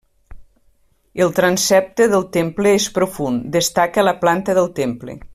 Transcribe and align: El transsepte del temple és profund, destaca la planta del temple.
El 1.25 1.33
transsepte 1.39 2.07
del 2.13 2.25
temple 2.39 2.73
és 2.81 2.87
profund, 2.99 3.45
destaca 3.59 4.07
la 4.11 4.15
planta 4.25 4.57
del 4.61 4.71
temple. 4.81 5.17